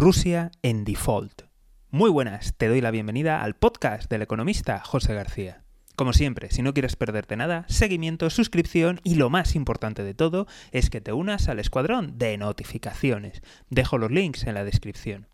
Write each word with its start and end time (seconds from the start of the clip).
Rusia 0.00 0.50
en 0.62 0.84
default. 0.84 1.42
Muy 1.90 2.08
buenas, 2.08 2.54
te 2.56 2.68
doy 2.68 2.80
la 2.80 2.90
bienvenida 2.90 3.42
al 3.42 3.54
podcast 3.54 4.10
del 4.10 4.22
economista 4.22 4.80
José 4.82 5.12
García. 5.12 5.62
Como 5.94 6.14
siempre, 6.14 6.50
si 6.50 6.62
no 6.62 6.72
quieres 6.72 6.96
perderte 6.96 7.36
nada, 7.36 7.66
seguimiento, 7.68 8.30
suscripción 8.30 9.02
y 9.04 9.16
lo 9.16 9.28
más 9.28 9.54
importante 9.54 10.02
de 10.02 10.14
todo 10.14 10.46
es 10.72 10.88
que 10.88 11.02
te 11.02 11.12
unas 11.12 11.50
al 11.50 11.58
escuadrón 11.58 12.16
de 12.16 12.38
notificaciones. 12.38 13.42
Dejo 13.68 13.98
los 13.98 14.10
links 14.10 14.46
en 14.46 14.54
la 14.54 14.64
descripción. 14.64 15.26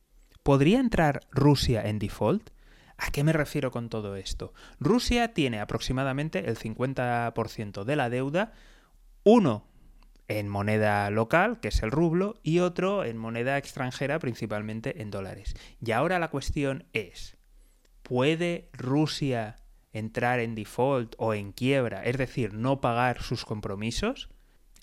¿Podría 0.43 0.81
entrar 0.81 1.21
Rusia 1.31 1.87
en 1.87 2.01
default? 2.01 2.51
¿A 2.99 3.13
qué 3.13 3.23
me 3.23 3.33
refiero 3.33 3.71
con 3.71 3.89
todo 3.89 4.17
esto? 4.17 4.53
Rusia 4.81 5.33
tiene 5.33 5.61
aproximadamente 5.61 6.49
el 6.49 6.59
50% 6.59 7.85
de 7.85 7.95
la 7.95 8.11
deuda, 8.11 8.53
uno 9.23 9.66
en 10.29 10.49
moneda 10.49 11.09
local, 11.11 11.61
que 11.61 11.69
es 11.69 11.83
el 11.83 11.91
rublo, 11.91 12.39
y 12.43 12.59
otro 12.61 13.05
en 13.05 13.17
moneda 13.17 13.59
extranjera, 13.59 14.19
principalmente 14.19 15.03
en 15.03 15.11
dólares. 15.11 15.55
Y 15.85 15.93
ahora 15.93 16.19
la 16.19 16.29
cuestión 16.31 16.85
es, 16.93 17.37
¿puede 18.03 18.69
Rusia 18.73 19.57
entrar 19.93 20.41
en 20.41 20.55
default 20.55 21.15
o 21.19 21.35
en 21.35 21.53
quiebra, 21.53 22.05
es 22.05 22.19
decir, 22.19 22.55
no 22.55 22.81
pagar 22.81 23.23
sus 23.23 23.45
compromisos? 23.45 24.29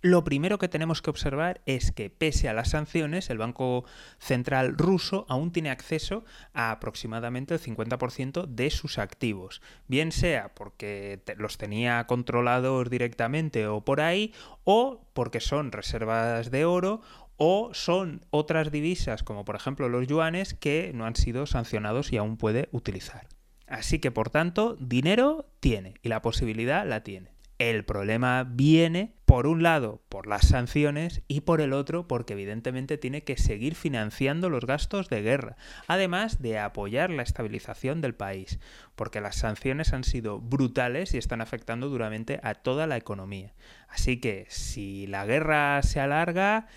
Lo 0.03 0.25
primero 0.25 0.59
que 0.59 0.67
tenemos 0.67 1.01
que 1.01 1.09
observar 1.09 1.61
es 1.65 1.93
que 1.93 2.09
pese 2.09 2.49
a 2.49 2.53
las 2.53 2.71
sanciones, 2.71 3.29
el 3.29 3.37
Banco 3.37 3.85
Central 4.19 4.77
ruso 4.77 5.25
aún 5.29 5.53
tiene 5.53 5.69
acceso 5.69 6.25
a 6.53 6.71
aproximadamente 6.71 7.53
el 7.53 7.61
50% 7.61 8.45
de 8.45 8.69
sus 8.69 8.97
activos, 8.97 9.61
bien 9.87 10.11
sea 10.11 10.53
porque 10.53 11.21
los 11.37 11.57
tenía 11.57 12.05
controlados 12.05 12.89
directamente 12.89 13.65
o 13.65 13.85
por 13.85 14.01
ahí, 14.01 14.33
o 14.65 15.07
porque 15.13 15.39
son 15.39 15.71
reservas 15.71 16.51
de 16.51 16.65
oro 16.65 16.99
o 17.37 17.73
son 17.73 18.25
otras 18.29 18.71
divisas 18.71 19.23
como 19.23 19.45
por 19.45 19.55
ejemplo 19.55 19.87
los 19.87 20.05
yuanes 20.05 20.53
que 20.53 20.91
no 20.93 21.05
han 21.05 21.15
sido 21.15 21.45
sancionados 21.45 22.11
y 22.11 22.17
aún 22.17 22.35
puede 22.35 22.67
utilizar. 22.73 23.27
Así 23.67 23.99
que 23.99 24.11
por 24.11 24.29
tanto, 24.29 24.75
dinero 24.81 25.49
tiene 25.61 25.93
y 26.01 26.09
la 26.09 26.21
posibilidad 26.21 26.85
la 26.85 27.03
tiene. 27.03 27.32
El 27.59 27.85
problema 27.85 28.43
viene, 28.43 29.13
por 29.25 29.45
un 29.45 29.61
lado, 29.61 30.01
por 30.09 30.27
las 30.27 30.47
sanciones 30.47 31.21
y 31.27 31.41
por 31.41 31.61
el 31.61 31.71
otro, 31.71 32.07
porque 32.07 32.33
evidentemente 32.33 32.97
tiene 32.97 33.23
que 33.23 33.37
seguir 33.37 33.75
financiando 33.75 34.49
los 34.49 34.65
gastos 34.65 35.07
de 35.07 35.21
guerra, 35.21 35.55
además 35.87 36.41
de 36.41 36.57
apoyar 36.57 37.11
la 37.11 37.21
estabilización 37.21 38.01
del 38.01 38.15
país, 38.15 38.59
porque 38.95 39.21
las 39.21 39.35
sanciones 39.35 39.93
han 39.93 40.03
sido 40.03 40.39
brutales 40.39 41.13
y 41.13 41.17
están 41.17 41.41
afectando 41.41 41.89
duramente 41.89 42.39
a 42.43 42.55
toda 42.55 42.87
la 42.87 42.97
economía. 42.97 43.53
Así 43.87 44.19
que 44.19 44.45
si 44.49 45.05
la 45.07 45.25
guerra 45.25 45.81
se 45.83 45.99
alarga, 45.99 46.67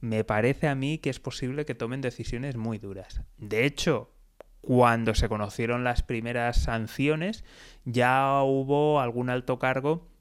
me 0.00 0.24
parece 0.24 0.68
a 0.68 0.74
mí 0.74 0.98
que 0.98 1.10
es 1.10 1.20
posible 1.20 1.64
que 1.64 1.74
tomen 1.74 2.00
decisiones 2.00 2.56
muy 2.56 2.78
duras. 2.78 3.22
De 3.38 3.64
hecho, 3.64 4.12
cuando 4.60 5.14
se 5.14 5.28
conocieron 5.28 5.82
las 5.82 6.04
primeras 6.04 6.62
sanciones, 6.62 7.44
ya 7.84 8.40
hubo 8.42 9.00
algún 9.00 9.28
alto 9.28 9.58
cargo 9.58 10.11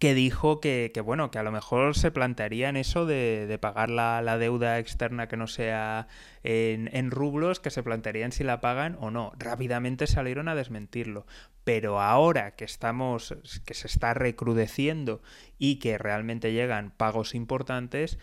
que 0.00 0.14
dijo 0.14 0.60
que, 0.60 0.90
bueno, 1.04 1.30
que 1.30 1.38
a 1.38 1.42
lo 1.42 1.52
mejor 1.52 1.94
se 1.94 2.10
plantearían 2.10 2.78
eso 2.78 3.04
de, 3.04 3.58
pagar 3.60 3.90
la, 3.90 4.38
deuda 4.38 4.78
externa 4.78 5.28
que 5.28 5.36
no 5.36 5.46
sea 5.46 6.08
en, 6.42 6.88
en, 6.96 7.10
rublos, 7.10 7.60
que 7.60 7.68
se 7.70 7.82
plantearían 7.82 8.32
si 8.32 8.42
la 8.42 8.62
pagan 8.62 8.96
o 8.98 9.10
no. 9.10 9.32
Rápidamente 9.38 10.06
salieron 10.06 10.48
a 10.48 10.54
desmentirlo. 10.54 11.26
Pero 11.64 12.00
ahora 12.00 12.56
que 12.56 12.64
estamos, 12.64 13.36
que 13.66 13.74
se 13.74 13.88
está 13.88 14.14
recrudeciendo 14.14 15.20
y 15.58 15.76
que 15.80 15.98
realmente 15.98 16.54
llegan 16.54 16.92
pagos 16.96 17.34
importantes, 17.34 18.18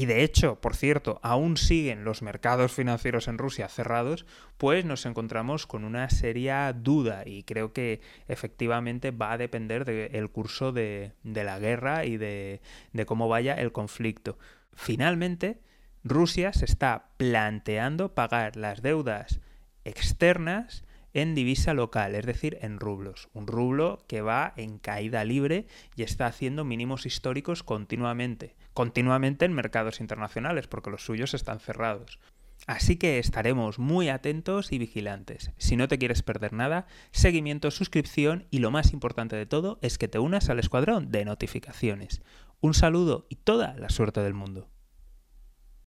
y 0.00 0.06
de 0.06 0.24
hecho, 0.24 0.58
por 0.62 0.76
cierto, 0.76 1.20
aún 1.22 1.58
siguen 1.58 2.04
los 2.04 2.22
mercados 2.22 2.72
financieros 2.72 3.28
en 3.28 3.36
Rusia 3.36 3.68
cerrados, 3.68 4.24
pues 4.56 4.86
nos 4.86 5.04
encontramos 5.04 5.66
con 5.66 5.84
una 5.84 6.08
seria 6.08 6.72
duda 6.72 7.24
y 7.26 7.42
creo 7.42 7.74
que 7.74 8.00
efectivamente 8.26 9.10
va 9.10 9.32
a 9.32 9.36
depender 9.36 9.84
del 9.84 10.30
curso 10.30 10.72
de, 10.72 11.12
la 11.22 11.58
guerra 11.58 12.06
y 12.06 12.16
de, 12.16 12.62
cómo 13.04 13.28
vaya 13.28 13.52
el 13.52 13.72
conflicto. 13.72 14.38
Finalmente, 14.72 15.60
Rusia 16.02 16.54
se 16.54 16.64
está 16.64 17.10
planteando 17.18 18.14
pagar 18.14 18.56
las 18.56 18.80
deudas 18.80 19.38
externas 19.84 20.82
en 21.14 21.34
divisa 21.34 21.74
local, 21.74 22.14
es 22.14 22.26
decir, 22.26 22.58
en 22.62 22.80
rublos. 22.80 23.28
Un 23.32 23.46
rublo 23.46 24.04
que 24.06 24.20
va 24.22 24.52
en 24.56 24.78
caída 24.78 25.24
libre 25.24 25.66
y 25.96 26.02
está 26.02 26.26
haciendo 26.26 26.64
mínimos 26.64 27.06
históricos 27.06 27.62
continuamente. 27.62 28.54
Continuamente 28.74 29.44
en 29.44 29.52
mercados 29.52 30.00
internacionales, 30.00 30.66
porque 30.66 30.90
los 30.90 31.04
suyos 31.04 31.34
están 31.34 31.60
cerrados. 31.60 32.18
Así 32.66 32.96
que 32.96 33.18
estaremos 33.18 33.78
muy 33.78 34.08
atentos 34.08 34.72
y 34.72 34.78
vigilantes. 34.78 35.50
Si 35.56 35.76
no 35.76 35.88
te 35.88 35.98
quieres 35.98 36.22
perder 36.22 36.52
nada, 36.52 36.86
seguimiento, 37.10 37.70
suscripción 37.70 38.46
y 38.50 38.58
lo 38.58 38.70
más 38.70 38.92
importante 38.92 39.36
de 39.36 39.46
todo 39.46 39.78
es 39.82 39.98
que 39.98 40.08
te 40.08 40.18
unas 40.18 40.50
al 40.50 40.58
escuadrón 40.58 41.10
de 41.10 41.24
notificaciones. 41.24 42.22
Un 42.60 42.74
saludo 42.74 43.26
y 43.30 43.36
toda 43.36 43.74
la 43.74 43.88
suerte 43.88 44.20
del 44.20 44.34
mundo. 44.34 44.68